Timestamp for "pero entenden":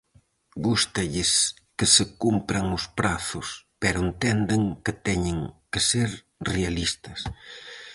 3.81-4.61